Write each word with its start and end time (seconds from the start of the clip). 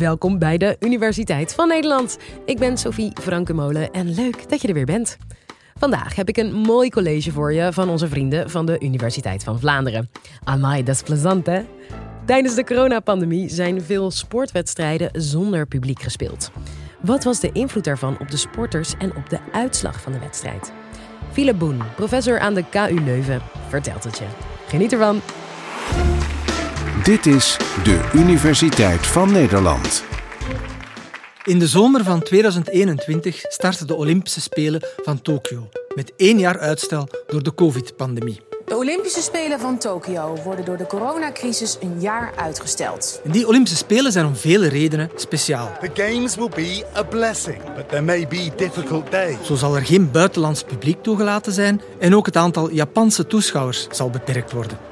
Welkom 0.00 0.38
bij 0.38 0.58
de 0.58 0.76
Universiteit 0.78 1.54
van 1.54 1.68
Nederland. 1.68 2.18
Ik 2.44 2.58
ben 2.58 2.78
Sophie 2.78 3.12
Frankenmolen 3.20 3.90
en 3.90 4.14
leuk 4.14 4.48
dat 4.48 4.62
je 4.62 4.68
er 4.68 4.74
weer 4.74 4.84
bent. 4.84 5.16
Vandaag 5.78 6.14
heb 6.14 6.28
ik 6.28 6.36
een 6.36 6.54
mooi 6.54 6.90
college 6.90 7.32
voor 7.32 7.52
je 7.52 7.72
van 7.72 7.88
onze 7.88 8.08
vrienden 8.08 8.50
van 8.50 8.66
de 8.66 8.80
Universiteit 8.80 9.44
van 9.44 9.60
Vlaanderen. 9.60 10.10
Amai, 10.44 10.82
dat 10.82 10.94
is 10.94 11.02
plezant 11.02 11.46
hè? 11.46 11.62
Tijdens 12.26 12.54
de 12.54 12.64
coronapandemie 12.64 13.48
zijn 13.48 13.82
veel 13.82 14.10
sportwedstrijden 14.10 15.22
zonder 15.22 15.66
publiek 15.66 16.02
gespeeld. 16.02 16.50
Wat 17.00 17.24
was 17.24 17.40
de 17.40 17.52
invloed 17.52 17.84
daarvan 17.84 18.18
op 18.20 18.30
de 18.30 18.36
sporters 18.36 18.94
en 18.98 19.16
op 19.16 19.30
de 19.30 19.38
uitslag 19.52 20.00
van 20.00 20.12
de 20.12 20.18
wedstrijd? 20.18 20.72
Philip 21.32 21.58
Boen, 21.58 21.82
professor 21.96 22.38
aan 22.38 22.54
de 22.54 22.64
KU 22.70 23.00
Leuven, 23.04 23.42
vertelt 23.68 24.04
het 24.04 24.18
je. 24.18 24.26
Geniet 24.66 24.92
ervan! 24.92 25.20
Dit 27.10 27.26
is 27.26 27.56
de 27.84 28.10
Universiteit 28.14 29.06
van 29.06 29.32
Nederland. 29.32 30.04
In 31.44 31.58
de 31.58 31.66
zomer 31.66 32.04
van 32.04 32.22
2021 32.22 33.40
starten 33.48 33.86
de 33.86 33.94
Olympische 33.94 34.40
Spelen 34.40 34.82
van 35.02 35.22
Tokio, 35.22 35.68
met 35.94 36.12
één 36.16 36.38
jaar 36.38 36.58
uitstel 36.58 37.08
door 37.26 37.42
de 37.42 37.54
COVID-pandemie. 37.54 38.40
De 38.64 38.76
Olympische 38.76 39.22
Spelen 39.22 39.60
van 39.60 39.78
Tokio 39.78 40.36
worden 40.44 40.64
door 40.64 40.76
de 40.76 40.86
coronacrisis 40.86 41.78
een 41.80 42.00
jaar 42.00 42.32
uitgesteld. 42.36 43.20
En 43.24 43.30
die 43.30 43.46
Olympische 43.46 43.76
Spelen 43.76 44.12
zijn 44.12 44.26
om 44.26 44.36
vele 44.36 44.68
redenen 44.68 45.10
speciaal. 45.14 45.70
The 45.80 46.02
games 46.02 46.36
will 46.36 46.50
be 46.54 46.84
a 46.96 47.02
blessing, 47.02 47.58
but 47.76 47.88
there 47.88 48.02
may 48.02 48.26
be 48.28 48.50
difficult 48.56 49.10
days. 49.10 49.36
Zo 49.42 49.54
zal 49.54 49.76
er 49.76 49.84
geen 49.84 50.10
buitenlands 50.10 50.62
publiek 50.62 51.02
toegelaten 51.02 51.52
zijn 51.52 51.80
en 51.98 52.16
ook 52.16 52.26
het 52.26 52.36
aantal 52.36 52.70
Japanse 52.70 53.26
toeschouwers 53.26 53.86
zal 53.90 54.10
beperkt 54.10 54.52
worden. 54.52 54.90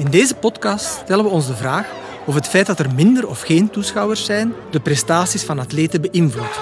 In 0.00 0.10
deze 0.10 0.34
podcast 0.34 0.84
stellen 0.84 1.24
we 1.24 1.30
ons 1.30 1.46
de 1.46 1.56
vraag 1.56 1.86
of 2.26 2.34
het 2.34 2.48
feit 2.48 2.66
dat 2.66 2.78
er 2.78 2.94
minder 2.94 3.28
of 3.28 3.40
geen 3.40 3.70
toeschouwers 3.70 4.24
zijn 4.24 4.52
de 4.70 4.80
prestaties 4.80 5.42
van 5.42 5.58
atleten 5.58 6.00
beïnvloedt. 6.00 6.58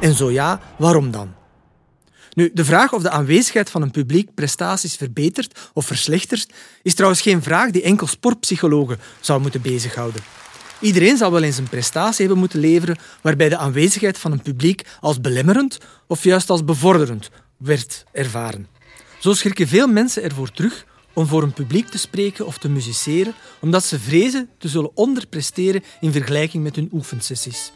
En 0.00 0.14
zo 0.14 0.30
ja, 0.30 0.60
waarom 0.76 1.10
dan? 1.10 1.34
Nu, 2.34 2.50
de 2.54 2.64
vraag 2.64 2.92
of 2.92 3.02
de 3.02 3.10
aanwezigheid 3.10 3.70
van 3.70 3.82
een 3.82 3.90
publiek 3.90 4.34
prestaties 4.34 4.96
verbetert 4.96 5.70
of 5.72 5.86
verslechtert, 5.86 6.52
is 6.82 6.94
trouwens 6.94 7.22
geen 7.22 7.42
vraag 7.42 7.70
die 7.70 7.82
enkel 7.82 8.06
sportpsychologen 8.06 8.98
zou 9.20 9.40
moeten 9.40 9.60
bezighouden. 9.60 10.22
Iedereen 10.80 11.16
zal 11.16 11.32
wel 11.32 11.42
eens 11.42 11.58
een 11.58 11.68
prestatie 11.68 12.20
hebben 12.20 12.38
moeten 12.38 12.60
leveren 12.60 12.96
waarbij 13.22 13.48
de 13.48 13.56
aanwezigheid 13.56 14.18
van 14.18 14.32
een 14.32 14.42
publiek 14.42 14.82
als 15.00 15.20
belemmerend 15.20 15.78
of 16.06 16.24
juist 16.24 16.50
als 16.50 16.64
bevorderend 16.64 17.30
werd 17.56 18.04
ervaren. 18.12 18.66
Zo 19.18 19.32
schrikken 19.32 19.68
veel 19.68 19.86
mensen 19.86 20.22
ervoor 20.22 20.50
terug 20.50 20.84
om 21.14 21.26
voor 21.26 21.42
een 21.42 21.52
publiek 21.52 21.88
te 21.88 21.98
spreken 21.98 22.46
of 22.46 22.58
te 22.58 22.68
musiceren, 22.68 23.34
omdat 23.60 23.84
ze 23.84 23.98
vrezen 23.98 24.48
te 24.58 24.68
zullen 24.68 24.96
onderpresteren 24.96 25.84
in 26.00 26.12
vergelijking 26.12 26.62
met 26.62 26.76
hun 26.76 26.88
oefensessies. 26.92 27.72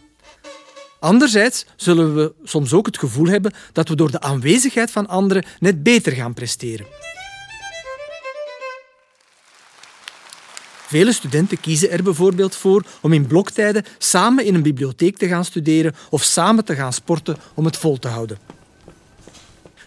Anderzijds 1.00 1.66
zullen 1.76 2.14
we 2.14 2.34
soms 2.44 2.72
ook 2.72 2.86
het 2.86 2.98
gevoel 2.98 3.26
hebben 3.26 3.52
dat 3.72 3.88
we 3.88 3.96
door 3.96 4.10
de 4.10 4.20
aanwezigheid 4.20 4.90
van 4.90 5.08
anderen 5.08 5.44
net 5.58 5.82
beter 5.82 6.12
gaan 6.12 6.34
presteren. 6.34 6.86
Vele 10.88 11.12
studenten 11.12 11.60
kiezen 11.60 11.90
er 11.90 12.02
bijvoorbeeld 12.02 12.56
voor 12.56 12.84
om 13.00 13.12
in 13.12 13.26
bloktijden 13.26 13.84
samen 13.98 14.44
in 14.44 14.54
een 14.54 14.62
bibliotheek 14.62 15.16
te 15.16 15.28
gaan 15.28 15.44
studeren 15.44 15.94
of 16.10 16.22
samen 16.22 16.64
te 16.64 16.74
gaan 16.74 16.92
sporten 16.92 17.36
om 17.54 17.64
het 17.64 17.76
vol 17.76 17.98
te 17.98 18.08
houden. 18.08 18.57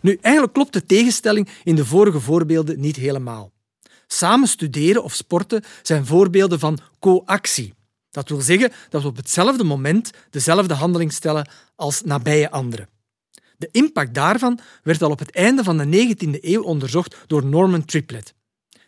Nu, 0.02 0.18
eigenlijk 0.22 0.54
klopt 0.54 0.74
de 0.74 0.86
tegenstelling 0.86 1.50
in 1.64 1.76
de 1.76 1.86
vorige 1.86 2.20
voorbeelden 2.20 2.80
niet 2.80 2.96
helemaal. 2.96 3.52
Samen 4.08 4.48
studeren 4.48 5.04
of 5.04 5.14
sporten 5.14 5.64
zijn 5.82 6.06
voorbeelden 6.06 6.60
van 6.60 6.80
coactie. 7.00 7.74
Dat 8.12 8.30
wil 8.30 8.42
zeggen 8.42 8.72
dat 8.90 9.02
we 9.02 9.08
op 9.08 9.16
hetzelfde 9.16 9.64
moment 9.64 10.12
dezelfde 10.30 10.74
handeling 10.74 11.14
stellen 11.14 11.50
als 11.76 12.02
nabije 12.02 12.52
anderen. 12.52 12.90
De 13.58 13.70
impact 13.72 14.14
daarvan 14.14 14.60
werd 14.84 15.02
al 15.02 15.12
op 15.12 15.20
het 15.20 15.32
einde 15.32 15.64
van 15.64 15.78
de 15.78 16.16
19e 16.16 16.40
eeuw 16.42 16.64
onderzocht 16.64 17.16
door 17.28 17.46
Norman 17.46 17.86
Triplett. 17.86 18.34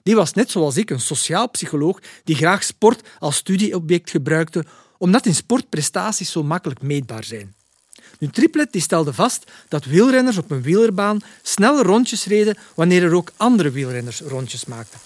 Die 0.04 0.16
was 0.16 0.34
net 0.34 0.52
zoals 0.52 0.78
ik 0.78 0.90
een 0.90 1.00
sociaal 1.00 1.50
psycholoog 1.50 2.00
die 2.24 2.36
graag 2.36 2.64
sport 2.64 3.08
als 3.20 3.36
studieobject 3.36 4.10
gebruikte, 4.10 4.66
omdat 4.98 5.26
in 5.26 5.36
sport 5.36 5.70
prestaties 5.70 6.32
zo 6.32 6.44
makkelijk 6.44 6.82
meetbaar 6.82 7.24
zijn. 7.24 7.56
Nu, 8.20 8.30
Triplet 8.30 8.72
die 8.72 8.82
stelde 8.82 9.14
vast 9.14 9.52
dat 9.68 9.86
wielrenners 9.86 10.38
op 10.38 10.52
een 10.52 10.62
wielerbaan 10.62 11.22
sneller 11.42 11.86
rondjes 11.86 12.26
reden 12.26 12.58
wanneer 12.76 13.04
er 13.04 13.14
ook 13.14 13.32
andere 13.38 13.72
wielrenners 13.72 14.22
rondjes 14.22 14.66
maakten. 14.66 15.00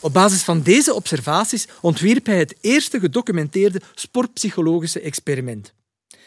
Op 0.00 0.12
basis 0.12 0.42
van 0.42 0.62
deze 0.62 0.94
observaties 0.94 1.66
ontwierp 1.80 2.26
hij 2.26 2.38
het 2.38 2.56
eerste 2.60 3.00
gedocumenteerde 3.00 3.80
sportpsychologische 3.94 5.00
experiment. 5.00 5.72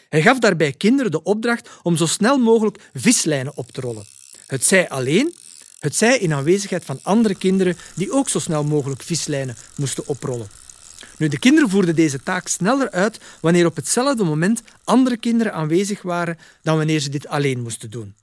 Hij 0.08 0.22
gaf 0.22 0.38
daarbij 0.38 0.72
kinderen 0.72 1.10
de 1.10 1.22
opdracht 1.22 1.68
om 1.82 1.96
zo 1.96 2.06
snel 2.06 2.38
mogelijk 2.38 2.78
vislijnen 2.94 3.56
op 3.56 3.72
te 3.72 3.80
rollen. 3.80 4.04
Het 4.46 4.64
zij 4.64 4.88
alleen, 4.88 5.34
het 5.78 5.96
zij 5.96 6.18
in 6.18 6.34
aanwezigheid 6.34 6.84
van 6.84 6.98
andere 7.02 7.34
kinderen 7.34 7.76
die 7.94 8.12
ook 8.12 8.28
zo 8.28 8.38
snel 8.38 8.64
mogelijk 8.64 9.02
vislijnen 9.02 9.56
moesten 9.76 10.06
oprollen. 10.06 10.59
Nu, 11.20 11.28
de 11.28 11.38
kinderen 11.38 11.70
voerden 11.70 11.94
deze 11.94 12.22
taak 12.22 12.48
sneller 12.48 12.90
uit 12.90 13.20
wanneer 13.40 13.66
op 13.66 13.76
hetzelfde 13.76 14.24
moment 14.24 14.62
andere 14.84 15.16
kinderen 15.16 15.52
aanwezig 15.52 16.02
waren 16.02 16.38
dan 16.62 16.76
wanneer 16.76 17.00
ze 17.00 17.08
dit 17.08 17.28
alleen 17.28 17.60
moesten 17.62 17.90
doen. 17.90 18.14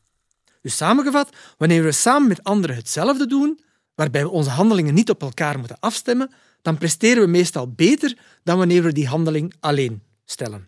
Dus 0.62 0.76
samengevat, 0.76 1.30
wanneer 1.58 1.84
we 1.84 1.92
samen 1.92 2.28
met 2.28 2.44
anderen 2.44 2.76
hetzelfde 2.76 3.28
doen, 3.28 3.60
waarbij 3.96 4.22
we 4.22 4.30
onze 4.30 4.50
handelingen 4.50 4.94
niet 4.94 5.10
op 5.10 5.22
elkaar 5.22 5.60
moeten 5.60 5.80
afstemmen, 5.80 6.32
dan 6.62 6.78
presteren 6.78 7.24
we 7.24 7.30
meestal 7.30 7.72
beter 7.72 8.18
dan 8.44 8.58
wanneer 8.58 8.84
we 8.84 8.92
die 8.92 9.08
handeling 9.08 9.54
alleen 9.60 10.04
stellen. 10.26 10.68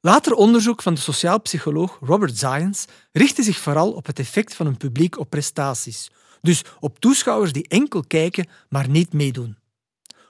Later 0.00 0.32
onderzoek 0.32 0.82
van 0.82 0.94
de 0.94 1.00
sociaal 1.00 1.40
psycholoog 1.40 1.98
Robert 2.00 2.38
Zions 2.38 2.84
richtte 3.12 3.42
zich 3.42 3.58
vooral 3.58 3.92
op 3.92 4.06
het 4.06 4.18
effect 4.18 4.54
van 4.54 4.66
een 4.66 4.76
publiek 4.76 5.18
op 5.18 5.30
prestaties, 5.30 6.10
dus 6.40 6.64
op 6.80 6.98
toeschouwers 6.98 7.52
die 7.52 7.68
enkel 7.68 8.04
kijken, 8.06 8.46
maar 8.68 8.88
niet 8.88 9.12
meedoen. 9.12 9.62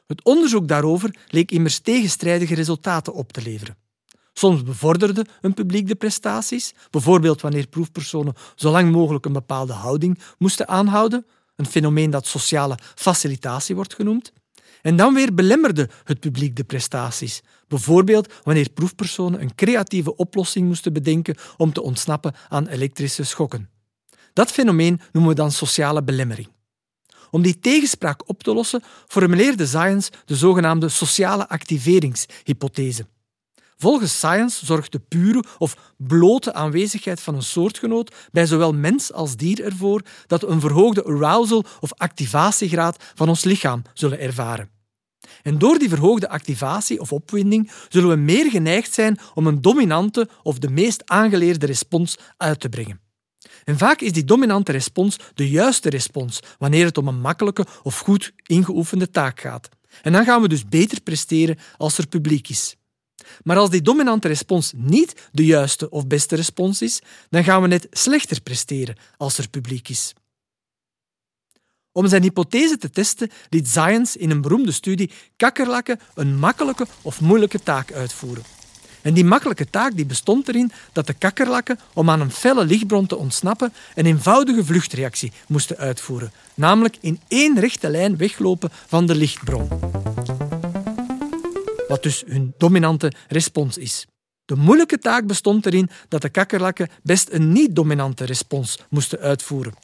Het 0.06 0.24
onderzoek 0.24 0.68
daarover 0.68 1.16
leek 1.28 1.50
immers 1.50 1.78
tegenstrijdige 1.78 2.54
resultaten 2.54 3.14
op 3.14 3.32
te 3.32 3.42
leveren. 3.42 3.76
Soms 4.32 4.62
bevorderde 4.62 5.26
een 5.40 5.54
publiek 5.54 5.88
de 5.88 5.94
prestaties, 5.94 6.74
bijvoorbeeld 6.90 7.40
wanneer 7.40 7.66
proefpersonen 7.66 8.34
zo 8.54 8.70
lang 8.70 8.92
mogelijk 8.92 9.24
een 9.24 9.32
bepaalde 9.32 9.72
houding 9.72 10.18
moesten 10.38 10.68
aanhouden, 10.68 11.26
een 11.56 11.66
fenomeen 11.66 12.10
dat 12.10 12.26
sociale 12.26 12.78
facilitatie 12.94 13.74
wordt 13.74 13.94
genoemd. 13.94 14.32
En 14.82 14.96
dan 14.96 15.14
weer 15.14 15.34
belemmerde 15.34 15.88
het 16.04 16.20
publiek 16.20 16.56
de 16.56 16.64
prestaties, 16.64 17.42
bijvoorbeeld 17.68 18.32
wanneer 18.42 18.70
proefpersonen 18.70 19.40
een 19.40 19.54
creatieve 19.54 20.16
oplossing 20.16 20.66
moesten 20.66 20.92
bedenken 20.92 21.36
om 21.56 21.72
te 21.72 21.82
ontsnappen 21.82 22.34
aan 22.48 22.66
elektrische 22.66 23.24
schokken. 23.24 23.70
Dat 24.32 24.50
fenomeen 24.50 25.00
noemen 25.12 25.30
we 25.30 25.36
dan 25.36 25.52
sociale 25.52 26.02
belemmering. 26.02 26.48
Om 27.34 27.42
die 27.42 27.58
tegenspraak 27.58 28.28
op 28.28 28.42
te 28.42 28.54
lossen, 28.54 28.82
formuleerde 29.06 29.66
Science 29.66 30.10
de 30.24 30.36
zogenaamde 30.36 30.88
sociale 30.88 31.48
activeringshypothese. 31.48 33.06
Volgens 33.76 34.16
Science 34.16 34.66
zorgt 34.66 34.92
de 34.92 34.98
pure 34.98 35.44
of 35.58 35.76
blote 35.96 36.52
aanwezigheid 36.52 37.20
van 37.20 37.34
een 37.34 37.42
soortgenoot 37.42 38.14
bij 38.32 38.46
zowel 38.46 38.72
mens 38.72 39.12
als 39.12 39.36
dier 39.36 39.64
ervoor 39.64 40.02
dat 40.26 40.40
we 40.40 40.46
een 40.46 40.60
verhoogde 40.60 41.04
arousal 41.04 41.64
of 41.80 41.92
activatiegraad 41.96 42.96
van 43.14 43.28
ons 43.28 43.44
lichaam 43.44 43.82
zullen 43.94 44.20
ervaren. 44.20 44.70
En 45.42 45.58
door 45.58 45.78
die 45.78 45.88
verhoogde 45.88 46.28
activatie 46.28 47.00
of 47.00 47.12
opwinding 47.12 47.70
zullen 47.88 48.08
we 48.08 48.16
meer 48.16 48.50
geneigd 48.50 48.92
zijn 48.92 49.18
om 49.34 49.46
een 49.46 49.60
dominante 49.60 50.28
of 50.42 50.58
de 50.58 50.70
meest 50.70 51.02
aangeleerde 51.04 51.66
respons 51.66 52.18
uit 52.36 52.60
te 52.60 52.68
brengen. 52.68 53.03
En 53.64 53.78
vaak 53.78 54.00
is 54.00 54.12
die 54.12 54.24
dominante 54.24 54.72
respons 54.72 55.16
de 55.34 55.50
juiste 55.50 55.88
respons 55.88 56.40
wanneer 56.58 56.84
het 56.84 56.98
om 56.98 57.08
een 57.08 57.20
makkelijke 57.20 57.66
of 57.82 57.98
goed 57.98 58.32
ingeoefende 58.46 59.10
taak 59.10 59.40
gaat. 59.40 59.68
En 60.02 60.12
dan 60.12 60.24
gaan 60.24 60.42
we 60.42 60.48
dus 60.48 60.68
beter 60.68 61.00
presteren 61.00 61.58
als 61.76 61.98
er 61.98 62.06
publiek 62.06 62.48
is. 62.48 62.76
Maar 63.42 63.56
als 63.56 63.70
die 63.70 63.82
dominante 63.82 64.28
respons 64.28 64.72
niet 64.76 65.28
de 65.32 65.44
juiste 65.44 65.90
of 65.90 66.06
beste 66.06 66.36
respons 66.36 66.82
is, 66.82 67.02
dan 67.30 67.44
gaan 67.44 67.62
we 67.62 67.68
net 67.68 67.86
slechter 67.90 68.40
presteren 68.40 68.96
als 69.16 69.38
er 69.38 69.48
publiek 69.48 69.88
is. 69.88 70.12
Om 71.92 72.08
zijn 72.08 72.22
hypothese 72.22 72.76
te 72.76 72.90
testen, 72.90 73.30
liet 73.48 73.68
Science 73.68 74.18
in 74.18 74.30
een 74.30 74.40
beroemde 74.40 74.72
studie 74.72 75.10
kakkerlakken 75.36 76.00
een 76.14 76.38
makkelijke 76.38 76.86
of 77.02 77.20
moeilijke 77.20 77.62
taak 77.62 77.92
uitvoeren. 77.92 78.63
En 79.04 79.14
die 79.14 79.24
makkelijke 79.24 79.70
taak 79.70 79.96
die 79.96 80.06
bestond 80.06 80.48
erin 80.48 80.72
dat 80.92 81.06
de 81.06 81.12
kakkerlakken, 81.12 81.78
om 81.92 82.10
aan 82.10 82.20
een 82.20 82.30
felle 82.30 82.64
lichtbron 82.64 83.06
te 83.06 83.16
ontsnappen, 83.16 83.72
een 83.94 84.06
eenvoudige 84.06 84.64
vluchtreactie 84.64 85.32
moesten 85.48 85.76
uitvoeren, 85.76 86.32
namelijk 86.54 86.96
in 87.00 87.20
één 87.28 87.60
rechte 87.60 87.90
lijn 87.90 88.16
weglopen 88.16 88.70
van 88.86 89.06
de 89.06 89.14
lichtbron. 89.14 89.68
Wat 91.88 92.02
dus 92.02 92.24
hun 92.26 92.54
dominante 92.58 93.12
respons 93.28 93.78
is. 93.78 94.06
De 94.44 94.56
moeilijke 94.56 94.98
taak 94.98 95.26
bestond 95.26 95.66
erin 95.66 95.90
dat 96.08 96.22
de 96.22 96.28
kakkerlakken 96.28 96.88
best 97.02 97.28
een 97.30 97.52
niet-dominante 97.52 98.24
respons 98.24 98.78
moesten 98.88 99.18
uitvoeren, 99.18 99.74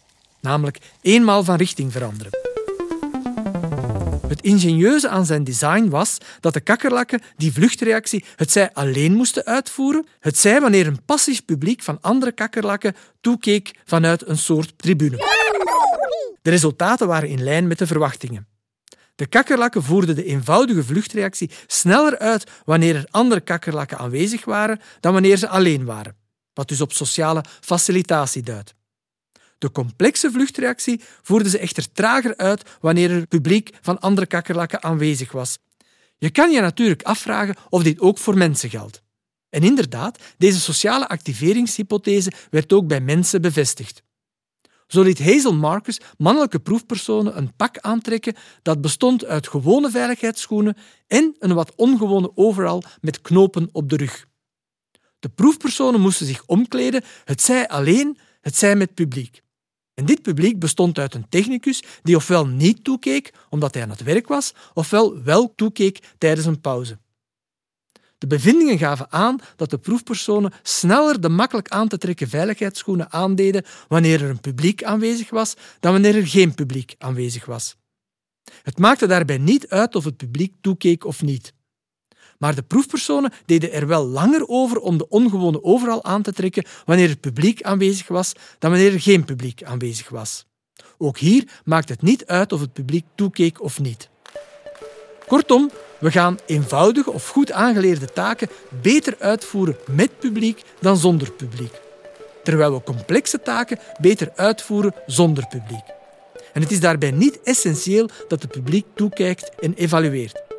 namelijk 0.40 0.78
eenmaal 1.00 1.44
van 1.44 1.56
richting 1.56 1.92
veranderen. 1.92 2.49
Het 4.30 4.42
ingenieuze 4.42 5.08
aan 5.08 5.26
zijn 5.26 5.44
design 5.44 5.88
was 5.88 6.18
dat 6.40 6.54
de 6.54 6.60
kakkerlakken 6.60 7.20
die 7.36 7.52
vluchtreactie 7.52 8.24
het 8.36 8.50
zij 8.50 8.72
alleen 8.72 9.12
moesten 9.12 9.44
uitvoeren, 9.44 10.06
het 10.20 10.38
zij 10.38 10.60
wanneer 10.60 10.86
een 10.86 11.04
passief 11.04 11.44
publiek 11.44 11.82
van 11.82 11.98
andere 12.00 12.32
kakkerlakken 12.32 12.96
toekeek 13.20 13.74
vanuit 13.84 14.28
een 14.28 14.38
soort 14.38 14.72
tribune. 14.76 15.16
De 16.42 16.50
resultaten 16.50 17.06
waren 17.06 17.28
in 17.28 17.42
lijn 17.42 17.66
met 17.66 17.78
de 17.78 17.86
verwachtingen. 17.86 18.46
De 19.14 19.26
kakkerlakken 19.26 19.82
voerden 19.82 20.14
de 20.14 20.24
eenvoudige 20.24 20.84
vluchtreactie 20.84 21.50
sneller 21.66 22.18
uit 22.18 22.50
wanneer 22.64 22.96
er 22.96 23.06
andere 23.10 23.40
kakkerlakken 23.40 23.98
aanwezig 23.98 24.44
waren 24.44 24.80
dan 25.00 25.12
wanneer 25.12 25.36
ze 25.36 25.48
alleen 25.48 25.84
waren, 25.84 26.16
wat 26.52 26.68
dus 26.68 26.80
op 26.80 26.92
sociale 26.92 27.44
facilitatie 27.60 28.42
duidt. 28.42 28.74
De 29.60 29.70
complexe 29.70 30.30
vluchtreactie 30.30 31.00
voerden 31.22 31.50
ze 31.50 31.58
echter 31.58 31.92
trager 31.92 32.36
uit 32.36 32.62
wanneer 32.80 33.10
er 33.10 33.26
publiek 33.26 33.70
van 33.80 34.00
andere 34.00 34.26
kakkerlakken 34.26 34.82
aanwezig 34.82 35.32
was. 35.32 35.58
Je 36.18 36.30
kan 36.30 36.50
je 36.50 36.60
natuurlijk 36.60 37.02
afvragen 37.02 37.56
of 37.68 37.82
dit 37.82 38.00
ook 38.00 38.18
voor 38.18 38.36
mensen 38.36 38.70
geldt. 38.70 39.02
En 39.50 39.62
inderdaad, 39.62 40.18
deze 40.38 40.60
sociale 40.60 41.08
activeringshypothese 41.08 42.32
werd 42.50 42.72
ook 42.72 42.86
bij 42.86 43.00
mensen 43.00 43.42
bevestigd. 43.42 44.02
Zo 44.86 45.02
liet 45.02 45.24
Hazel 45.24 45.54
Marcus 45.54 46.00
mannelijke 46.16 46.58
proefpersonen 46.58 47.36
een 47.36 47.56
pak 47.56 47.78
aantrekken 47.78 48.34
dat 48.62 48.80
bestond 48.80 49.24
uit 49.24 49.48
gewone 49.48 49.90
veiligheidsschoenen 49.90 50.76
en 51.06 51.36
een 51.38 51.54
wat 51.54 51.74
ongewone 51.74 52.32
overal 52.34 52.82
met 53.00 53.20
knopen 53.20 53.68
op 53.72 53.88
de 53.88 53.96
rug. 53.96 54.26
De 55.18 55.28
proefpersonen 55.28 56.00
moesten 56.00 56.26
zich 56.26 56.42
omkleden, 56.46 57.02
het 57.24 57.42
zij 57.42 57.68
alleen, 57.68 58.18
het 58.40 58.56
zij 58.56 58.76
met 58.76 58.94
publiek. 58.94 59.40
En 60.00 60.06
dit 60.06 60.22
publiek 60.22 60.58
bestond 60.58 60.98
uit 60.98 61.14
een 61.14 61.28
technicus 61.28 61.82
die 62.02 62.16
ofwel 62.16 62.46
niet 62.46 62.84
toekeek 62.84 63.32
omdat 63.48 63.74
hij 63.74 63.82
aan 63.82 63.90
het 63.90 64.02
werk 64.02 64.28
was, 64.28 64.54
ofwel 64.74 65.22
wel 65.22 65.52
toekeek 65.54 66.02
tijdens 66.18 66.46
een 66.46 66.60
pauze. 66.60 66.98
De 68.18 68.26
bevindingen 68.26 68.78
gaven 68.78 69.12
aan 69.12 69.38
dat 69.56 69.70
de 69.70 69.78
proefpersonen 69.78 70.52
sneller 70.62 71.20
de 71.20 71.28
makkelijk 71.28 71.68
aan 71.68 71.88
te 71.88 71.98
trekken 71.98 72.28
veiligheidsschoenen 72.28 73.12
aandeden 73.12 73.64
wanneer 73.88 74.22
er 74.22 74.30
een 74.30 74.40
publiek 74.40 74.84
aanwezig 74.84 75.30
was 75.30 75.54
dan 75.80 75.92
wanneer 75.92 76.16
er 76.16 76.26
geen 76.26 76.54
publiek 76.54 76.94
aanwezig 76.98 77.44
was. 77.44 77.76
Het 78.62 78.78
maakte 78.78 79.06
daarbij 79.06 79.38
niet 79.38 79.68
uit 79.68 79.94
of 79.94 80.04
het 80.04 80.16
publiek 80.16 80.54
toekeek 80.60 81.04
of 81.04 81.22
niet. 81.22 81.52
Maar 82.40 82.54
de 82.54 82.62
proefpersonen 82.62 83.32
deden 83.46 83.72
er 83.72 83.86
wel 83.86 84.06
langer 84.06 84.48
over 84.48 84.78
om 84.78 84.98
de 84.98 85.08
ongewone 85.08 85.62
overal 85.64 86.04
aan 86.04 86.22
te 86.22 86.32
trekken 86.32 86.64
wanneer 86.84 87.08
het 87.08 87.20
publiek 87.20 87.62
aanwezig 87.62 88.08
was 88.08 88.32
dan 88.58 88.70
wanneer 88.70 88.92
er 88.92 89.00
geen 89.00 89.24
publiek 89.24 89.62
aanwezig 89.62 90.08
was. 90.08 90.46
Ook 90.98 91.18
hier 91.18 91.48
maakt 91.64 91.88
het 91.88 92.02
niet 92.02 92.26
uit 92.26 92.52
of 92.52 92.60
het 92.60 92.72
publiek 92.72 93.04
toekeek 93.14 93.62
of 93.62 93.80
niet. 93.80 94.08
Kortom, 95.26 95.70
we 95.98 96.10
gaan 96.10 96.38
eenvoudige 96.46 97.12
of 97.12 97.28
goed 97.28 97.52
aangeleerde 97.52 98.12
taken 98.12 98.48
beter 98.82 99.16
uitvoeren 99.18 99.76
met 99.90 100.18
publiek 100.18 100.62
dan 100.80 100.96
zonder 100.96 101.32
publiek. 101.32 101.80
Terwijl 102.44 102.72
we 102.72 102.82
complexe 102.82 103.42
taken 103.42 103.78
beter 104.00 104.32
uitvoeren 104.34 104.94
zonder 105.06 105.46
publiek. 105.46 105.84
En 106.52 106.62
het 106.62 106.70
is 106.70 106.80
daarbij 106.80 107.10
niet 107.10 107.40
essentieel 107.42 108.08
dat 108.28 108.42
het 108.42 108.50
publiek 108.50 108.86
toekijkt 108.94 109.50
en 109.60 109.74
evalueert. 109.74 110.49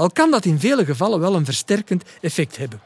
Al 0.00 0.10
kan 0.10 0.30
dat 0.30 0.44
in 0.44 0.58
vele 0.58 0.84
gevallen 0.84 1.20
wel 1.20 1.34
een 1.34 1.44
versterkend 1.44 2.04
effect 2.20 2.56
hebben. 2.56 2.80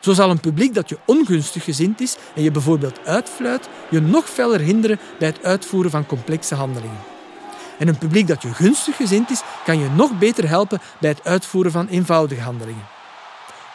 Zo 0.00 0.12
zal 0.12 0.30
een 0.30 0.40
publiek 0.40 0.74
dat 0.74 0.88
je 0.88 0.98
ongunstig 1.06 1.64
gezind 1.64 2.00
is 2.00 2.16
en 2.34 2.42
je 2.42 2.50
bijvoorbeeld 2.50 3.04
uitfluit, 3.04 3.68
je 3.90 4.00
nog 4.00 4.28
feller 4.28 4.60
hinderen 4.60 4.98
bij 5.18 5.28
het 5.28 5.42
uitvoeren 5.42 5.90
van 5.90 6.06
complexe 6.06 6.54
handelingen. 6.54 6.98
En 7.78 7.88
een 7.88 7.98
publiek 7.98 8.26
dat 8.26 8.42
je 8.42 8.54
gunstig 8.54 8.96
gezind 8.96 9.30
is, 9.30 9.42
kan 9.64 9.78
je 9.78 9.88
nog 9.88 10.18
beter 10.18 10.48
helpen 10.48 10.80
bij 11.00 11.10
het 11.10 11.24
uitvoeren 11.24 11.72
van 11.72 11.88
eenvoudige 11.88 12.40
handelingen. 12.40 12.86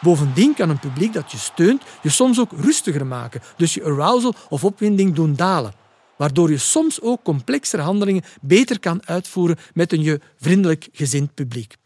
Bovendien 0.01 0.53
kan 0.53 0.69
een 0.69 0.79
publiek 0.79 1.13
dat 1.13 1.31
je 1.31 1.37
steunt 1.37 1.83
je 2.01 2.09
soms 2.09 2.39
ook 2.39 2.51
rustiger 2.51 3.05
maken, 3.05 3.41
dus 3.57 3.73
je 3.73 3.83
arousal 3.83 4.33
of 4.49 4.63
opwinding 4.63 5.15
doen 5.15 5.35
dalen, 5.35 5.73
waardoor 6.17 6.49
je 6.49 6.57
soms 6.57 7.01
ook 7.01 7.23
complexere 7.23 7.81
handelingen 7.81 8.23
beter 8.41 8.79
kan 8.79 9.07
uitvoeren 9.07 9.57
met 9.73 9.93
een 9.93 10.01
je 10.01 10.19
vriendelijk 10.37 10.87
gezind 10.91 11.33
publiek. 11.33 11.79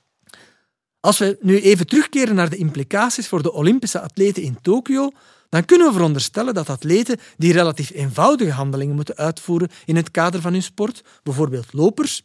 Als 1.06 1.18
we 1.18 1.38
nu 1.42 1.62
even 1.62 1.88
terugkeren 1.88 2.36
naar 2.36 2.50
de 2.50 2.56
implicaties 2.56 3.28
voor 3.28 3.42
de 3.42 3.54
Olympische 3.54 4.00
atleten 4.00 4.44
in 4.44 4.58
Tokio, 4.62 5.12
dan 5.50 5.66
kunnen 5.66 5.88
we 5.88 5.94
veronderstellen 5.94 6.54
dat 6.54 6.70
atleten 6.70 7.20
die 7.38 7.54
relatief 7.54 7.92
eenvoudige 7.94 8.52
handelingen 8.52 8.96
moeten 8.96 9.16
uitvoeren 9.16 9.70
in 9.86 9.96
het 9.96 10.12
kader 10.12 10.42
van 10.42 10.52
hun 10.52 10.64
sport, 10.64 11.04
bijvoorbeeld 11.24 11.74
lopers, 11.74 12.24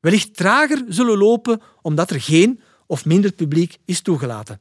wellicht 0.00 0.36
trager 0.36 0.84
zullen 0.88 1.18
lopen 1.18 1.60
omdat 1.82 2.10
er 2.10 2.20
geen 2.20 2.60
of 2.86 3.04
minder 3.04 3.32
publiek 3.32 3.76
is 3.84 4.00
toegelaten. 4.00 4.60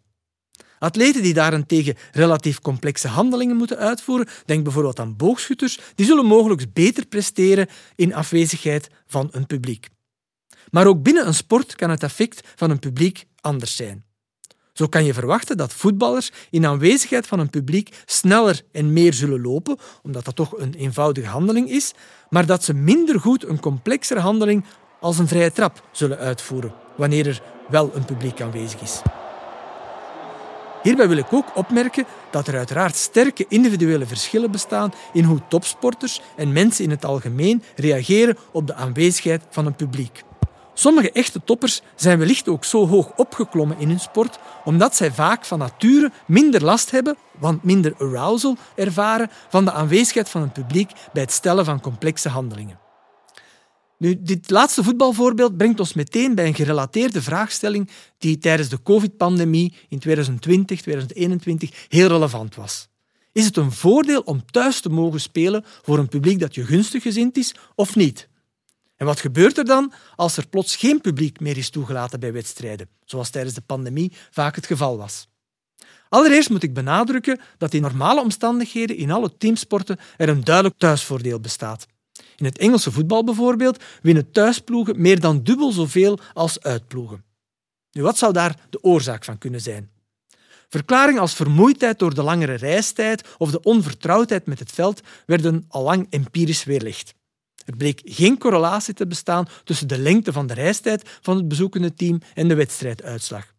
Atleten 0.79 1.21
die 1.21 1.33
daarentegen 1.33 1.95
relatief 2.11 2.59
complexe 2.59 3.07
handelingen 3.07 3.55
moeten 3.55 3.77
uitvoeren, 3.77 4.27
denk 4.45 4.63
bijvoorbeeld 4.63 4.99
aan 4.99 5.15
boogschutters, 5.15 5.79
die 5.95 6.05
zullen 6.05 6.25
mogelijk 6.25 6.73
beter 6.73 7.05
presteren 7.05 7.67
in 7.95 8.13
afwezigheid 8.13 8.89
van 9.07 9.29
een 9.31 9.45
publiek. 9.45 9.87
Maar 10.71 10.87
ook 10.87 11.03
binnen 11.03 11.27
een 11.27 11.33
sport 11.33 11.75
kan 11.75 11.89
het 11.89 12.03
effect 12.03 12.47
van 12.55 12.69
een 12.69 12.79
publiek 12.79 13.25
anders 13.47 13.75
zijn. 13.75 14.05
Zo 14.73 14.87
kan 14.87 15.05
je 15.05 15.13
verwachten 15.13 15.57
dat 15.57 15.73
voetballers 15.73 16.31
in 16.49 16.65
aanwezigheid 16.65 17.27
van 17.27 17.39
een 17.39 17.49
publiek 17.49 17.95
sneller 18.05 18.61
en 18.71 18.93
meer 18.93 19.13
zullen 19.13 19.41
lopen, 19.41 19.77
omdat 20.03 20.25
dat 20.25 20.35
toch 20.35 20.57
een 20.57 20.73
eenvoudige 20.73 21.27
handeling 21.27 21.69
is, 21.69 21.93
maar 22.29 22.45
dat 22.45 22.63
ze 22.63 22.73
minder 22.73 23.19
goed 23.19 23.45
een 23.45 23.59
complexere 23.59 24.19
handeling 24.19 24.65
als 24.99 25.17
een 25.17 25.27
vrije 25.27 25.51
trap 25.51 25.87
zullen 25.91 26.17
uitvoeren, 26.17 26.73
wanneer 26.97 27.27
er 27.27 27.41
wel 27.69 27.91
een 27.93 28.05
publiek 28.05 28.41
aanwezig 28.41 28.81
is. 28.81 29.01
Hierbij 30.83 31.07
wil 31.07 31.17
ik 31.17 31.33
ook 31.33 31.55
opmerken 31.55 32.05
dat 32.31 32.47
er 32.47 32.57
uiteraard 32.57 32.95
sterke 32.95 33.45
individuele 33.49 34.05
verschillen 34.05 34.51
bestaan 34.51 34.93
in 35.13 35.23
hoe 35.23 35.41
topsporters 35.49 36.21
en 36.35 36.51
mensen 36.51 36.83
in 36.83 36.89
het 36.89 37.05
algemeen 37.05 37.63
reageren 37.75 38.37
op 38.51 38.67
de 38.67 38.73
aanwezigheid 38.73 39.43
van 39.49 39.65
een 39.65 39.75
publiek. 39.75 40.23
Sommige 40.79 41.11
echte 41.11 41.43
toppers 41.43 41.81
zijn 41.95 42.19
wellicht 42.19 42.47
ook 42.47 42.65
zo 42.65 42.87
hoog 42.87 43.11
opgeklommen 43.15 43.79
in 43.79 43.89
hun 43.89 43.99
sport 43.99 44.39
omdat 44.65 44.95
zij 44.95 45.11
vaak 45.11 45.45
van 45.45 45.59
nature 45.59 46.11
minder 46.27 46.63
last 46.63 46.91
hebben, 46.91 47.17
want 47.39 47.63
minder 47.63 47.95
arousal 47.97 48.57
ervaren 48.75 49.29
van 49.49 49.65
de 49.65 49.71
aanwezigheid 49.71 50.29
van 50.29 50.41
een 50.41 50.51
publiek 50.51 50.91
bij 51.13 51.21
het 51.21 51.31
stellen 51.31 51.65
van 51.65 51.81
complexe 51.81 52.29
handelingen. 52.29 52.79
Nu, 53.97 54.21
dit 54.21 54.49
laatste 54.49 54.83
voetbalvoorbeeld 54.83 55.57
brengt 55.57 55.79
ons 55.79 55.93
meteen 55.93 56.35
bij 56.35 56.47
een 56.47 56.55
gerelateerde 56.55 57.21
vraagstelling 57.21 57.89
die 58.17 58.37
tijdens 58.37 58.69
de 58.69 58.83
COVID-pandemie 58.83 59.73
in 59.89 59.99
2020, 59.99 60.81
2021 60.81 61.85
heel 61.87 62.07
relevant 62.07 62.55
was. 62.55 62.87
Is 63.31 63.45
het 63.45 63.57
een 63.57 63.71
voordeel 63.71 64.21
om 64.21 64.45
thuis 64.51 64.79
te 64.79 64.89
mogen 64.89 65.21
spelen 65.21 65.65
voor 65.81 65.97
een 65.97 66.09
publiek 66.09 66.39
dat 66.39 66.55
je 66.55 66.65
gunstig 66.65 67.03
gezind 67.03 67.37
is 67.37 67.55
of 67.75 67.95
niet? 67.95 68.27
En 68.97 69.05
wat 69.05 69.19
gebeurt 69.19 69.57
er 69.57 69.65
dan 69.65 69.93
als 70.15 70.37
er 70.37 70.47
plots 70.47 70.75
geen 70.75 71.01
publiek 71.01 71.39
meer 71.39 71.57
is 71.57 71.69
toegelaten 71.69 72.19
bij 72.19 72.33
wedstrijden, 72.33 72.89
zoals 73.05 73.29
tijdens 73.29 73.55
de 73.55 73.61
pandemie 73.61 74.13
vaak 74.31 74.55
het 74.55 74.65
geval 74.65 74.97
was? 74.97 75.27
Allereerst 76.09 76.49
moet 76.49 76.63
ik 76.63 76.73
benadrukken 76.73 77.39
dat 77.57 77.73
in 77.73 77.81
normale 77.81 78.21
omstandigheden 78.21 78.95
in 78.95 79.11
alle 79.11 79.37
teamsporten 79.37 79.97
er 80.17 80.29
een 80.29 80.43
duidelijk 80.43 80.77
thuisvoordeel 80.77 81.39
bestaat. 81.39 81.87
In 82.35 82.45
het 82.45 82.57
Engelse 82.57 82.91
voetbal 82.91 83.23
bijvoorbeeld 83.23 83.83
winnen 84.01 84.31
thuisploegen 84.31 85.01
meer 85.01 85.19
dan 85.19 85.43
dubbel 85.43 85.71
zoveel 85.71 86.19
als 86.33 86.61
uitploegen. 86.61 87.23
Nu, 87.91 88.01
wat 88.01 88.17
zou 88.17 88.33
daar 88.33 88.59
de 88.69 88.83
oorzaak 88.83 89.23
van 89.23 89.37
kunnen 89.37 89.61
zijn? 89.61 89.91
Verklaringen 90.69 91.21
als 91.21 91.33
vermoeidheid 91.33 91.99
door 91.99 92.13
de 92.13 92.23
langere 92.23 92.53
reistijd 92.53 93.27
of 93.37 93.51
de 93.51 93.61
onvertrouwdheid 93.61 94.45
met 94.45 94.59
het 94.59 94.71
veld 94.71 95.01
werden 95.25 95.65
al 95.67 95.83
lang 95.83 96.07
empirisch 96.09 96.63
weerlegd. 96.63 97.13
Er 97.67 97.77
bleek 97.77 98.01
geen 98.03 98.37
correlatie 98.37 98.93
te 98.93 99.07
bestaan 99.07 99.47
tussen 99.63 99.87
de 99.87 99.97
lengte 99.97 100.33
van 100.33 100.47
de 100.47 100.53
reistijd 100.53 101.09
van 101.21 101.37
het 101.37 101.47
bezoekende 101.47 101.93
team 101.93 102.19
en 102.33 102.47
de 102.47 102.55
wedstrijduitslag. 102.55 103.53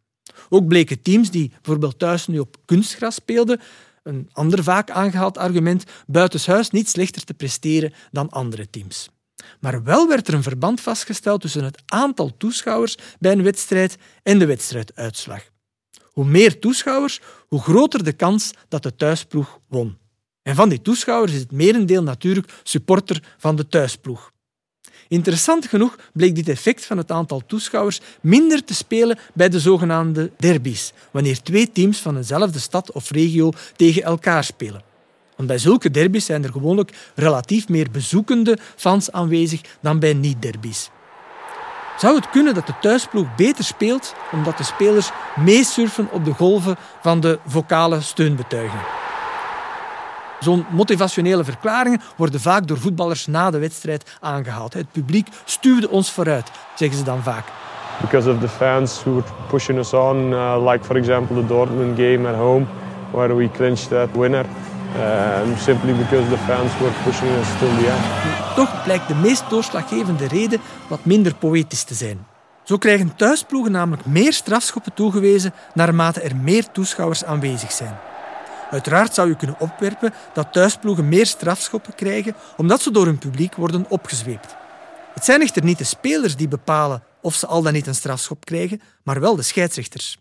Ook 0.49 0.67
bleken 0.67 1.03
teams 1.03 1.31
die 1.31 1.49
bijvoorbeeld 1.49 1.99
thuis 1.99 2.27
nu 2.27 2.39
op 2.39 2.57
kunstgras 2.65 3.15
speelden, 3.15 3.61
een 4.03 4.29
ander 4.33 4.63
vaak 4.63 4.91
aangehaald 4.91 5.39
argument, 5.39 5.85
buitenshuis 6.07 6.71
niet 6.71 6.89
slechter 6.89 7.25
te 7.25 7.35
presteren 7.35 7.93
dan 8.11 8.31
andere 8.31 8.71
teams. 8.71 9.09
Maar 9.61 9.83
wel 9.83 10.09
werd 10.09 10.29
er 10.29 10.35
een 10.35 10.43
verband 10.43 10.81
vastgesteld 10.81 11.41
tussen 11.41 11.65
het 11.65 11.83
aantal 11.87 12.37
toeschouwers 12.37 12.97
bij 13.19 13.33
een 13.33 13.43
wedstrijd 13.43 13.97
en 14.23 14.39
de 14.39 14.47
wedstrijduitslag. 14.47 15.43
Hoe 16.05 16.25
meer 16.25 16.59
toeschouwers, 16.59 17.21
hoe 17.49 17.61
groter 17.61 18.05
de 18.05 18.13
kans 18.13 18.51
dat 18.69 18.83
de 18.83 18.97
thuisploeg 18.97 19.59
won. 19.69 19.99
En 20.49 20.55
van 20.55 20.69
die 20.69 20.83
toeschouwers 20.83 21.33
is 21.33 21.41
het 21.41 21.53
merendeel 21.53 22.03
natuurlijk 22.03 22.53
supporter 22.63 23.23
van 23.39 23.57
de 23.57 23.69
thuisploeg. 23.69 24.33
Interessant 25.09 25.67
genoeg 25.67 25.97
bleek 26.13 26.35
dit 26.35 26.49
effect 26.49 26.85
van 26.85 26.97
het 26.97 27.11
aantal 27.11 27.43
toeschouwers 27.47 28.01
minder 28.21 28.65
te 28.65 28.75
spelen 28.75 29.19
bij 29.35 29.49
de 29.49 29.61
zogenaamde 29.61 30.31
derbies, 30.39 30.93
wanneer 31.11 31.43
twee 31.43 31.73
teams 31.73 31.99
van 31.99 32.17
eenzelfde 32.17 32.59
stad 32.59 32.93
of 32.93 33.11
regio 33.11 33.53
tegen 33.77 34.03
elkaar 34.03 34.45
spelen. 34.45 34.83
Want 35.37 35.49
bij 35.49 35.59
zulke 35.59 35.91
derbies 35.91 36.25
zijn 36.25 36.45
er 36.45 36.53
gewoonlijk 36.53 36.93
relatief 37.15 37.69
meer 37.69 37.91
bezoekende 37.91 38.59
fans 38.77 39.13
aanwezig 39.13 39.61
dan 39.81 39.99
bij 39.99 40.15
niet-derbies. 40.15 40.91
Zou 41.99 42.17
het 42.17 42.31
kunnen 42.31 42.55
dat 42.55 42.67
de 42.67 42.79
thuisploeg 42.81 43.35
beter 43.37 43.65
speelt 43.65 44.15
omdat 44.33 44.59
de 44.59 44.65
spelers 44.65 45.11
meesurfen 45.37 46.11
op 46.13 46.25
de 46.25 46.33
golven 46.33 46.77
van 47.03 47.21
de 47.21 47.39
vocale 47.47 48.01
steunbetuiging? 48.01 49.08
Zo'n 50.41 50.67
motivationele 50.71 51.45
verklaringen 51.45 52.01
worden 52.17 52.41
vaak 52.41 52.67
door 52.67 52.79
voetballers 52.79 53.27
na 53.27 53.51
de 53.51 53.59
wedstrijd 53.59 54.19
aangehaald. 54.21 54.75
Het 54.75 54.93
publiek 54.93 55.29
stuwde 55.45 55.91
ons 55.91 56.11
vooruit, 56.11 56.51
zeggen 56.75 56.99
ze 56.99 57.05
dan 57.05 57.23
vaak. 57.23 57.45
Because 58.01 58.31
of 58.31 58.39
the 58.41 58.49
fans 58.49 59.03
who 59.03 59.15
were 59.15 59.27
pushing 59.49 59.79
us 59.79 59.93
on, 59.93 60.17
uh, 60.33 60.71
like 60.71 60.85
for 60.85 60.97
example 60.97 61.37
the 61.37 61.47
Dortmund 61.47 61.97
game 61.97 62.29
at 62.29 62.35
home, 62.35 62.67
where 63.11 63.37
we 63.37 63.51
clinched 63.51 63.89
that 63.89 64.09
winner. 64.13 64.47
Uh, 64.97 65.59
simply 65.59 65.93
because 65.93 66.29
the 66.29 66.39
fans 66.39 66.79
were 66.81 66.93
pushing 67.05 67.31
us 67.31 67.49
till 67.59 67.69
the 67.69 67.89
end. 67.91 68.55
Toch 68.55 68.83
blijkt 68.85 69.09
de 69.09 69.15
meest 69.15 69.51
doorslaggevende 69.51 70.29
reden 70.29 70.61
wat 70.89 71.05
minder 71.05 71.35
poëtisch 71.35 71.83
te 71.83 71.95
zijn. 71.95 72.27
Zo 72.65 72.77
krijgen 72.77 73.17
thuisploegen 73.17 73.73
namelijk 73.73 74.07
meer 74.07 74.33
strafschoppen 74.33 74.95
toegewezen 74.95 75.55
naarmate 75.75 76.21
er 76.21 76.37
meer 76.37 76.71
toeschouwers 76.73 77.25
aanwezig 77.25 77.73
zijn. 77.73 77.99
Uiteraard 78.71 79.15
zou 79.15 79.29
je 79.29 79.37
kunnen 79.37 79.57
opwerpen 79.59 80.13
dat 80.35 80.53
thuisploegen 80.53 81.09
meer 81.09 81.27
strafschoppen 81.27 81.95
krijgen 81.95 82.35
omdat 82.57 82.83
ze 82.83 82.91
door 82.91 83.05
hun 83.05 83.19
publiek 83.19 83.55
worden 83.55 83.87
opgezweept. 83.89 84.55
Het 85.15 85.25
zijn 85.25 85.43
echter 85.43 85.65
niet 85.65 85.79
de 85.79 85.85
spelers 85.85 86.37
die 86.37 86.49
bepalen 86.49 87.03
of 87.23 87.35
ze 87.35 87.47
al 87.47 87.63
dan 87.63 87.73
niet 87.73 87.87
een 87.87 87.95
strafschop 87.95 88.45
krijgen, 88.45 88.81
maar 89.03 89.21
wel 89.21 89.37
de 89.37 89.43
scheidsrechters. 89.43 90.19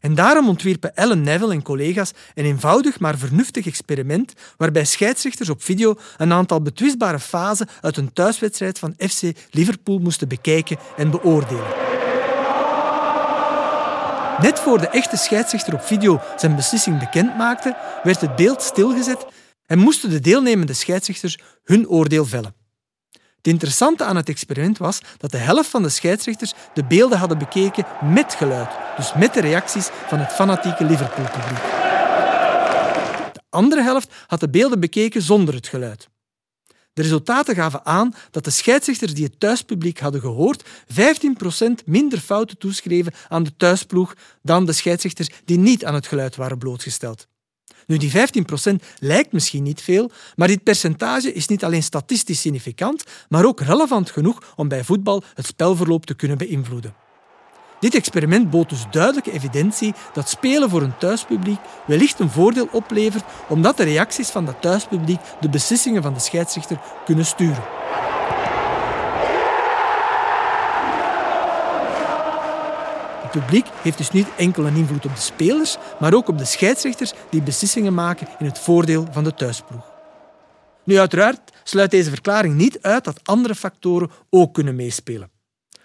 En 0.00 0.14
daarom 0.14 0.48
ontwierpen 0.48 0.96
Ellen 0.96 1.22
Neville 1.22 1.52
en 1.52 1.62
collega's 1.62 2.12
een 2.34 2.44
eenvoudig 2.44 3.00
maar 3.00 3.18
vernuftig 3.18 3.66
experiment 3.66 4.32
waarbij 4.56 4.84
scheidsrechters 4.84 5.48
op 5.48 5.62
video 5.62 5.94
een 6.16 6.32
aantal 6.32 6.62
betwistbare 6.62 7.18
fasen 7.18 7.68
uit 7.80 7.96
een 7.96 8.12
thuiswedstrijd 8.12 8.78
van 8.78 8.94
FC 8.98 9.22
Liverpool 9.50 9.98
moesten 9.98 10.28
bekijken 10.28 10.76
en 10.96 11.10
beoordelen. 11.10 11.89
Net 14.42 14.60
voor 14.60 14.78
de 14.78 14.88
echte 14.88 15.16
scheidsrechter 15.16 15.74
op 15.74 15.82
video 15.82 16.20
zijn 16.36 16.56
beslissing 16.56 16.98
bekend 16.98 17.36
maakte, 17.36 17.76
werd 18.02 18.20
het 18.20 18.36
beeld 18.36 18.62
stilgezet 18.62 19.26
en 19.66 19.78
moesten 19.78 20.10
de 20.10 20.20
deelnemende 20.20 20.72
scheidsrechters 20.72 21.38
hun 21.64 21.88
oordeel 21.88 22.26
vellen. 22.26 22.54
Het 23.10 23.46
interessante 23.46 24.04
aan 24.04 24.16
het 24.16 24.28
experiment 24.28 24.78
was 24.78 25.00
dat 25.16 25.30
de 25.30 25.38
helft 25.38 25.70
van 25.70 25.82
de 25.82 25.88
scheidsrechters 25.88 26.54
de 26.74 26.84
beelden 26.84 27.18
hadden 27.18 27.38
bekeken 27.38 27.86
met 28.12 28.34
geluid, 28.34 28.70
dus 28.96 29.12
met 29.14 29.34
de 29.34 29.40
reacties 29.40 29.88
van 30.06 30.18
het 30.18 30.32
fanatieke 30.32 30.84
Liverpool-publiek. 30.84 31.62
De 33.32 33.42
andere 33.50 33.82
helft 33.82 34.14
had 34.26 34.40
de 34.40 34.50
beelden 34.50 34.80
bekeken 34.80 35.22
zonder 35.22 35.54
het 35.54 35.68
geluid. 35.68 36.08
De 36.92 37.02
resultaten 37.02 37.54
gaven 37.54 37.86
aan 37.86 38.14
dat 38.30 38.44
de 38.44 38.50
scheidsrechters 38.50 39.14
die 39.14 39.24
het 39.24 39.40
thuispubliek 39.40 39.98
hadden 39.98 40.20
gehoord 40.20 40.64
15% 40.64 40.64
minder 41.84 42.18
fouten 42.18 42.58
toeschreven 42.58 43.12
aan 43.28 43.42
de 43.42 43.56
thuisploeg 43.56 44.14
dan 44.42 44.66
de 44.66 44.72
scheidsrechters 44.72 45.28
die 45.44 45.58
niet 45.58 45.84
aan 45.84 45.94
het 45.94 46.06
geluid 46.06 46.36
waren 46.36 46.58
blootgesteld. 46.58 47.28
Nu, 47.86 47.96
die 47.96 48.10
15% 48.10 48.74
lijkt 48.98 49.32
misschien 49.32 49.62
niet 49.62 49.82
veel, 49.82 50.10
maar 50.36 50.48
dit 50.48 50.62
percentage 50.62 51.32
is 51.32 51.46
niet 51.46 51.64
alleen 51.64 51.82
statistisch 51.82 52.40
significant, 52.40 53.04
maar 53.28 53.44
ook 53.44 53.60
relevant 53.60 54.10
genoeg 54.10 54.52
om 54.56 54.68
bij 54.68 54.84
voetbal 54.84 55.22
het 55.34 55.46
spelverloop 55.46 56.06
te 56.06 56.14
kunnen 56.14 56.38
beïnvloeden. 56.38 56.94
Dit 57.80 57.94
experiment 57.94 58.50
bood 58.50 58.68
dus 58.68 58.86
duidelijke 58.90 59.32
evidentie 59.32 59.94
dat 60.12 60.28
spelen 60.28 60.70
voor 60.70 60.82
een 60.82 60.96
thuispubliek 60.98 61.58
wellicht 61.86 62.18
een 62.18 62.30
voordeel 62.30 62.68
oplevert 62.72 63.24
omdat 63.48 63.76
de 63.76 63.82
reacties 63.82 64.28
van 64.28 64.44
dat 64.44 64.60
thuispubliek 64.60 65.20
de 65.40 65.48
beslissingen 65.48 66.02
van 66.02 66.14
de 66.14 66.20
scheidsrechter 66.20 66.80
kunnen 67.04 67.26
sturen. 67.26 67.62
Het 73.22 73.30
publiek 73.30 73.66
heeft 73.82 73.98
dus 73.98 74.10
niet 74.10 74.28
enkel 74.36 74.66
een 74.66 74.76
invloed 74.76 75.04
op 75.04 75.14
de 75.14 75.20
spelers, 75.20 75.76
maar 76.00 76.14
ook 76.14 76.28
op 76.28 76.38
de 76.38 76.44
scheidsrechters 76.44 77.12
die 77.30 77.42
beslissingen 77.42 77.94
maken 77.94 78.28
in 78.38 78.46
het 78.46 78.58
voordeel 78.58 79.06
van 79.10 79.24
de 79.24 79.34
thuisploeg. 79.34 79.90
Nu, 80.84 80.98
uiteraard 80.98 81.40
sluit 81.64 81.90
deze 81.90 82.10
verklaring 82.10 82.54
niet 82.54 82.78
uit 82.82 83.04
dat 83.04 83.20
andere 83.22 83.54
factoren 83.54 84.10
ook 84.30 84.54
kunnen 84.54 84.76
meespelen. 84.76 85.29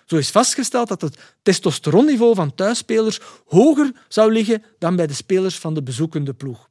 Zo 0.05 0.15
is 0.15 0.29
vastgesteld 0.29 0.87
dat 0.87 1.01
het 1.01 1.17
testosteronniveau 1.41 2.35
van 2.35 2.55
thuisspelers 2.55 3.19
hoger 3.45 3.91
zou 4.07 4.31
liggen 4.31 4.63
dan 4.79 4.95
bij 4.95 5.07
de 5.07 5.13
spelers 5.13 5.59
van 5.59 5.73
de 5.73 5.83
bezoekende 5.83 6.33
ploeg. 6.33 6.69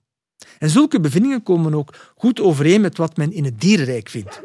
En 0.59 0.71
zulke 0.71 1.01
bevindingen 1.01 1.43
komen 1.43 1.75
ook 1.75 1.95
goed 2.17 2.41
overeen 2.41 2.81
met 2.81 2.97
wat 2.97 3.17
men 3.17 3.33
in 3.33 3.45
het 3.45 3.61
dierenrijk 3.61 4.09
vindt. 4.09 4.41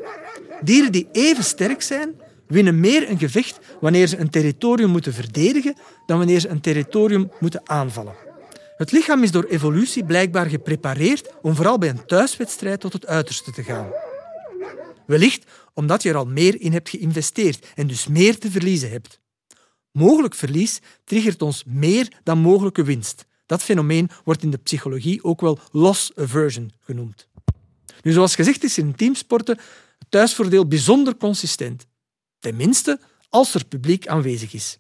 Dieren 0.62 0.92
die 0.92 1.08
even 1.12 1.44
sterk 1.44 1.82
zijn, 1.82 2.22
winnen 2.48 2.80
meer 2.80 3.10
een 3.10 3.20
gevecht 3.20 3.60
wanneer 3.80 4.08
ze 4.08 4.18
een 4.18 4.30
territorium 4.30 4.90
moeten 4.90 5.14
verdedigen 5.14 5.76
dan 6.06 6.18
wanneer 6.18 6.40
ze 6.40 6.50
een 6.50 6.62
territorium 6.62 7.32
moeten 7.40 7.62
aanvallen. 7.64 8.14
Het 8.78 8.92
lichaam 8.92 9.24
is 9.24 9.32
door 9.32 9.44
evolutie 9.44 10.06
blijkbaar 10.06 10.46
geprepareerd 10.46 11.30
om 11.42 11.56
vooral 11.56 11.78
bij 11.78 11.90
een 11.90 12.06
thuiswedstrijd 12.06 12.80
tot 12.80 12.94
het 12.94 13.08
uiterste 13.08 13.52
te 13.52 13.64
gaan. 13.64 13.88
Wellicht 15.06 15.46
omdat 15.74 16.04
je 16.04 16.10
er 16.10 16.16
al 16.16 16.26
meer 16.26 16.62
in 16.62 16.72
hebt 16.72 16.90
geïnvesteerd 16.90 17.68
en 17.76 17.88
dus 17.88 18.08
meer 18.08 18.38
te 18.38 18.52
verliezen 18.52 18.90
hebt. 18.90 19.20
Mogelijk 19.92 20.36
verlies 20.36 20.80
triggert 21.04 21.42
ons 21.42 21.64
meer 21.68 22.14
dan 22.24 22.40
mogelijke 22.40 22.84
winst. 22.84 23.26
Dat 23.46 23.64
fenomeen 23.64 24.10
wordt 24.24 24.44
in 24.44 24.52
de 24.52 24.58
psychologie 24.58 25.24
ook 25.24 25.42
wel 25.42 25.60
loss 25.72 26.12
aversion 26.16 26.72
genoemd. 26.80 27.28
Nu, 28.02 28.12
zoals 28.12 28.36
gezegd 28.36 28.64
is 28.64 28.78
in 28.78 28.96
teamsporten 28.96 29.58
het 29.98 30.08
thuisvoordeel 30.10 30.68
bijzonder 30.68 31.18
consistent. 31.18 31.86
Tenminste, 32.40 33.00
als 33.30 33.54
er 33.54 33.66
publiek 33.66 34.08
aanwezig 34.08 34.54
is. 34.54 34.80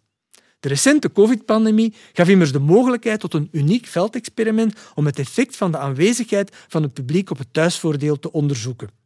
De 0.59 0.67
recente 0.67 1.11
COVID-pandemie 1.11 1.93
gaf 2.13 2.27
immers 2.27 2.51
de 2.51 2.59
mogelijkheid 2.59 3.19
tot 3.19 3.33
een 3.33 3.47
uniek 3.51 3.85
veldexperiment 3.85 4.79
om 4.95 5.05
het 5.05 5.19
effect 5.19 5.55
van 5.55 5.71
de 5.71 5.77
aanwezigheid 5.77 6.55
van 6.67 6.83
het 6.83 6.93
publiek 6.93 7.29
op 7.29 7.37
het 7.37 7.53
thuisvoordeel 7.53 8.19
te 8.19 8.31
onderzoeken. 8.31 8.98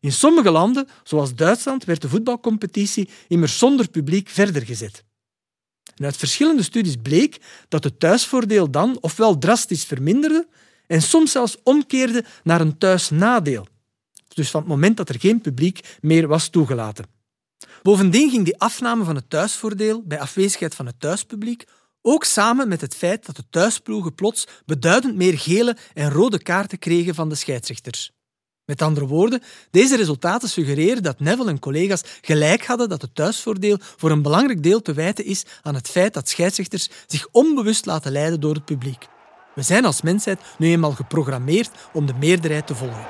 In 0.00 0.12
sommige 0.12 0.50
landen, 0.50 0.88
zoals 1.02 1.34
Duitsland, 1.34 1.84
werd 1.84 2.02
de 2.02 2.08
voetbalcompetitie 2.08 3.08
immers 3.28 3.58
zonder 3.58 3.88
publiek 3.88 4.28
verder 4.28 4.62
gezet. 4.62 5.04
En 5.96 6.04
uit 6.04 6.16
verschillende 6.16 6.62
studies 6.62 6.96
bleek 7.02 7.40
dat 7.68 7.84
het 7.84 8.00
thuisvoordeel 8.00 8.70
dan 8.70 8.98
ofwel 9.00 9.38
drastisch 9.38 9.84
verminderde 9.84 10.48
en 10.86 11.02
soms 11.02 11.32
zelfs 11.32 11.56
omkeerde 11.62 12.24
naar 12.42 12.60
een 12.60 12.78
thuisnadeel. 12.78 13.66
Dus 14.34 14.50
van 14.50 14.60
het 14.60 14.68
moment 14.68 14.96
dat 14.96 15.08
er 15.08 15.20
geen 15.20 15.40
publiek 15.40 15.96
meer 16.00 16.26
was 16.26 16.48
toegelaten. 16.48 17.04
Bovendien 17.82 18.30
ging 18.30 18.44
die 18.44 18.58
afname 18.58 19.04
van 19.04 19.14
het 19.14 19.30
thuisvoordeel 19.30 20.02
bij 20.02 20.20
afwezigheid 20.20 20.74
van 20.74 20.86
het 20.86 21.00
thuispubliek 21.00 21.64
ook 22.02 22.24
samen 22.24 22.68
met 22.68 22.80
het 22.80 22.94
feit 22.94 23.26
dat 23.26 23.36
de 23.36 23.44
thuisploegen 23.50 24.14
plots 24.14 24.46
beduidend 24.66 25.16
meer 25.16 25.38
gele 25.38 25.76
en 25.94 26.10
rode 26.10 26.42
kaarten 26.42 26.78
kregen 26.78 27.14
van 27.14 27.28
de 27.28 27.34
scheidsrechters. 27.34 28.12
Met 28.70 28.82
andere 28.82 29.06
woorden, 29.06 29.42
deze 29.70 29.96
resultaten 29.96 30.48
suggereren 30.48 31.02
dat 31.02 31.20
Neville 31.20 31.50
en 31.50 31.58
collega's 31.58 32.02
gelijk 32.20 32.66
hadden 32.66 32.88
dat 32.88 33.02
het 33.02 33.14
thuisvoordeel 33.14 33.78
voor 33.96 34.10
een 34.10 34.22
belangrijk 34.22 34.62
deel 34.62 34.82
te 34.82 34.92
wijten 34.92 35.24
is 35.24 35.44
aan 35.62 35.74
het 35.74 35.88
feit 35.88 36.14
dat 36.14 36.28
scheidsrechters 36.28 36.88
zich 37.06 37.26
onbewust 37.30 37.86
laten 37.86 38.12
leiden 38.12 38.40
door 38.40 38.54
het 38.54 38.64
publiek. 38.64 39.06
We 39.54 39.62
zijn 39.62 39.84
als 39.84 40.02
mensheid 40.02 40.40
nu 40.58 40.68
eenmaal 40.70 40.92
geprogrammeerd 40.92 41.70
om 41.92 42.06
de 42.06 42.14
meerderheid 42.20 42.66
te 42.66 42.74
volgen. 42.74 43.06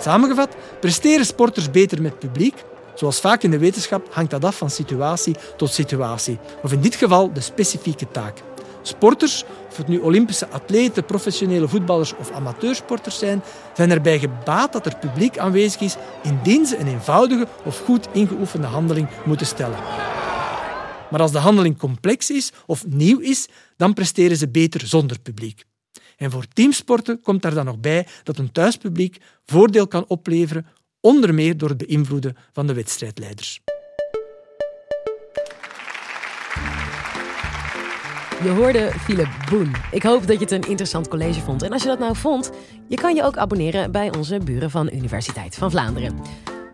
Samengevat, 0.00 0.56
presteren 0.80 1.26
sporters 1.26 1.70
beter 1.70 2.02
met 2.02 2.18
publiek? 2.18 2.64
Zoals 2.94 3.20
vaak 3.20 3.42
in 3.42 3.50
de 3.50 3.58
wetenschap 3.58 4.14
hangt 4.14 4.30
dat 4.30 4.44
af 4.44 4.56
van 4.56 4.70
situatie 4.70 5.36
tot 5.56 5.72
situatie, 5.72 6.38
of 6.62 6.72
in 6.72 6.80
dit 6.80 6.94
geval 6.94 7.32
de 7.32 7.40
specifieke 7.40 8.10
taak. 8.10 8.47
Sporters, 8.88 9.44
of 9.68 9.76
het 9.76 9.88
nu 9.88 9.98
Olympische 9.98 10.48
atleten, 10.48 11.04
professionele 11.04 11.68
voetballers 11.68 12.16
of 12.16 12.30
amateursporters 12.30 13.18
zijn, 13.18 13.42
zijn 13.74 13.90
erbij 13.90 14.18
gebaat 14.18 14.72
dat 14.72 14.86
er 14.86 14.96
publiek 14.96 15.38
aanwezig 15.38 15.80
is 15.80 15.96
indien 16.22 16.66
ze 16.66 16.78
een 16.78 16.86
eenvoudige 16.86 17.46
of 17.64 17.78
goed 17.78 18.08
ingeoefende 18.12 18.66
handeling 18.66 19.08
moeten 19.24 19.46
stellen. 19.46 19.78
Maar 21.10 21.20
als 21.20 21.32
de 21.32 21.38
handeling 21.38 21.78
complex 21.78 22.30
is 22.30 22.52
of 22.66 22.86
nieuw 22.86 23.18
is, 23.18 23.48
dan 23.76 23.94
presteren 23.94 24.36
ze 24.36 24.48
beter 24.48 24.86
zonder 24.86 25.20
publiek. 25.20 25.64
En 26.16 26.30
voor 26.30 26.44
teamsporten 26.52 27.20
komt 27.20 27.42
daar 27.42 27.54
dan 27.54 27.64
nog 27.64 27.78
bij 27.78 28.06
dat 28.22 28.38
een 28.38 28.52
thuispubliek 28.52 29.16
voordeel 29.46 29.86
kan 29.86 30.04
opleveren, 30.06 30.66
onder 31.00 31.34
meer 31.34 31.56
door 31.56 31.68
het 31.68 31.86
beïnvloeden 31.86 32.36
van 32.52 32.66
de 32.66 32.74
wedstrijdleiders. 32.74 33.60
Je 38.42 38.48
hoorde 38.48 38.90
Philip 38.98 39.28
Boen. 39.50 39.72
Ik 39.90 40.02
hoop 40.02 40.26
dat 40.26 40.36
je 40.36 40.42
het 40.42 40.50
een 40.50 40.68
interessant 40.68 41.08
college 41.08 41.40
vond. 41.40 41.62
En 41.62 41.72
als 41.72 41.82
je 41.82 41.88
dat 41.88 41.98
nou 41.98 42.16
vond, 42.16 42.50
je 42.86 42.96
kan 42.96 43.14
je 43.14 43.22
ook 43.22 43.36
abonneren 43.36 43.90
bij 43.90 44.16
onze 44.16 44.38
buren 44.38 44.70
van 44.70 44.90
Universiteit 44.92 45.54
van 45.54 45.70
Vlaanderen. 45.70 46.14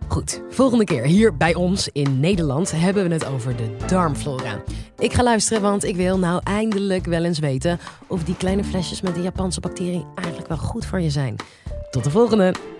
Goed, 0.09 0.41
volgende 0.51 0.85
keer 0.85 1.05
hier 1.05 1.37
bij 1.37 1.55
ons 1.55 1.89
in 1.93 2.21
Nederland 2.21 2.71
hebben 2.71 3.09
we 3.09 3.13
het 3.13 3.27
over 3.27 3.57
de 3.57 3.77
darmflora. 3.87 4.63
Ik 4.99 5.13
ga 5.13 5.23
luisteren, 5.23 5.63
want 5.63 5.85
ik 5.85 5.97
wil 5.97 6.19
nou 6.19 6.41
eindelijk 6.45 7.05
wel 7.05 7.25
eens 7.25 7.39
weten 7.39 7.79
of 8.07 8.25
die 8.25 8.37
kleine 8.37 8.65
flesjes 8.65 9.01
met 9.01 9.15
de 9.15 9.23
Japanse 9.23 9.61
bacterie 9.61 10.07
eigenlijk 10.15 10.49
wel 10.49 10.59
goed 10.59 10.87
voor 10.87 11.01
je 11.01 11.11
zijn. 11.11 11.37
Tot 11.91 12.05
de 12.05 12.11
volgende! 12.11 12.74